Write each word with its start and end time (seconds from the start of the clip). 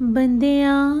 बंदिया, 0.00 1.00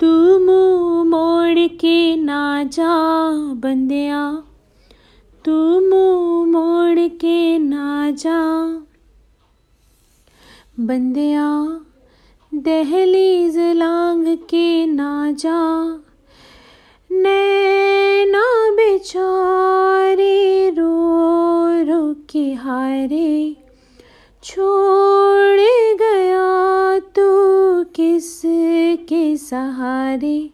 तू 0.00 0.38
मुँह 0.38 1.04
मोड़ 1.04 1.58
के 1.58 2.16
ना 2.16 2.64
जा 2.64 3.24
बंदिया, 3.54 4.44
तू 5.44 5.80
मुँह 5.80 6.46
मोड़ 6.46 7.08
के 7.08 7.58
ना 7.58 8.10
जा 8.10 8.66
बंदिया, 10.80 11.80
दहलीज 12.54 13.58
लांग 13.58 14.36
के 14.36 14.86
ना 14.86 15.32
जा, 15.32 15.82
नैना 17.12 18.70
बेचारे 18.70 20.70
रो 20.70 21.84
रो 21.84 22.16
के 22.30 22.52
हारे, 22.52 23.56
छोड़ 24.42 25.15
किस 28.00 28.42
के 29.08 29.36
सहारे 29.36 30.50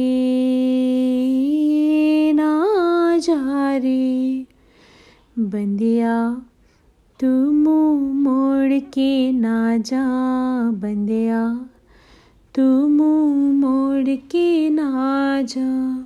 ना 2.32 2.64
जा 3.18 3.76
रे। 3.76 4.46
बंदिया, 5.38 6.42
तू 7.20 7.52
मुँह 7.52 8.12
मोड़ 8.12 8.80
के 8.80 9.32
ना 9.32 9.76
जा। 9.76 10.04
बंदिया, 10.70 11.68
तू 12.54 12.88
मुँह 12.88 13.52
मोड़ 13.52 14.16
के 14.16 14.70
ना 14.70 15.42
जा। 15.42 15.99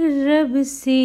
रब 0.00 0.62
से 0.62 1.02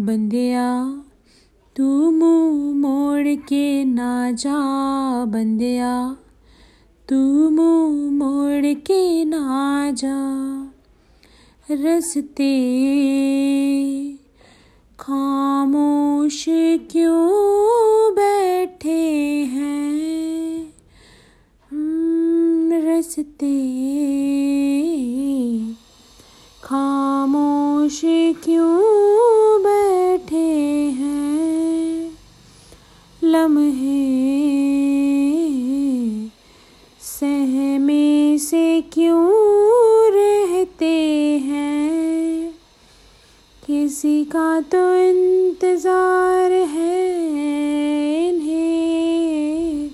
बंदिया, 0.05 1.03
तू 1.75 2.11
मुँह 2.11 2.75
मोड़ 2.75 3.27
के 3.27 3.85
ना 3.85 4.31
जा 4.31 4.59
बंदिया, 5.25 6.17
तू 7.09 7.49
मुँह 7.49 8.11
मोड़ 8.11 8.73
के 8.73 9.25
ना 9.25 9.91
जा 9.91 10.19
रस्ते। 11.71 12.53
खामोश 14.99 16.45
क्यों 16.91 18.13
बैठे 18.13 19.19
हैं? 19.45 20.73
रस्ते। 22.85 23.85
खामोश 26.63 28.01
क्यों 28.43 29.24
लम्हे 33.35 34.15
सहमे 37.01 38.37
से 38.37 38.81
क्यों 38.81 39.31
रहते 40.13 40.85
हैं? 41.39 42.51
किसी 43.67 44.25
का 44.25 44.61
तो 44.61 44.95
इंतज़ार 44.95 46.51
है 46.51 47.09
इन्हें। 48.29 49.89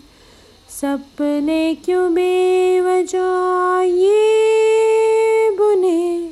सपने 0.69 1.75
क्यों 1.75 2.13
बेवजह 2.13 3.81
ये 3.81 5.50
बुने? 5.57 6.30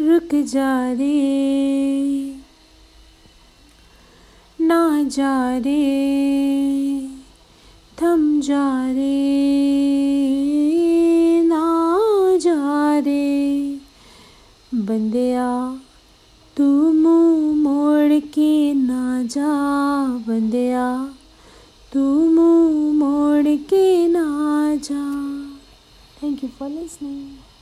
रुक 0.00 0.34
जा 0.34 0.92
रे। 0.92 2.33
जा 5.08 5.58
रे, 5.58 7.08
थम 8.02 8.40
जा 8.40 8.86
रे, 8.86 9.20
ना 11.42 11.92
जा 12.36 12.98
रे। 12.98 13.76
बंदिया, 14.74 15.78
तू 16.56 16.92
मुँह 16.92 17.54
मोड़ 17.56 18.20
के 18.20 18.74
ना 18.74 19.22
जा। 19.22 19.52
बंदिया, 20.06 21.14
तू 21.92 22.30
मुँह 22.30 22.92
मोड़ 22.94 23.56
के 23.56 24.08
ना 24.08 24.24
जा। 24.74 25.04
Thank 26.22 26.44
you 26.44 26.50
for 26.58 26.68
listening 26.68 27.53